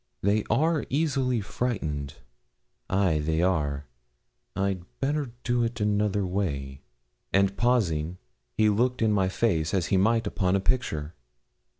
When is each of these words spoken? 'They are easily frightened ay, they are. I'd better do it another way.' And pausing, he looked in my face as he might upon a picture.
'They 0.23 0.43
are 0.49 0.83
easily 0.89 1.39
frightened 1.41 2.15
ay, 2.89 3.19
they 3.19 3.39
are. 3.39 3.85
I'd 4.55 4.83
better 4.99 5.29
do 5.43 5.61
it 5.63 5.79
another 5.79 6.25
way.' 6.25 6.81
And 7.31 7.55
pausing, 7.55 8.17
he 8.57 8.67
looked 8.67 9.03
in 9.03 9.11
my 9.11 9.29
face 9.29 9.75
as 9.75 9.85
he 9.93 9.97
might 9.97 10.25
upon 10.25 10.55
a 10.55 10.59
picture. 10.59 11.13